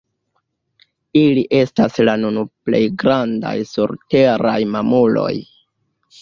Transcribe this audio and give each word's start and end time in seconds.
Ili 1.19 1.43
estas 1.57 1.99
la 2.09 2.15
nun 2.21 2.39
plej 2.69 2.79
grandaj 3.03 3.53
surteraj 3.73 4.57
mamuloj. 4.79 5.31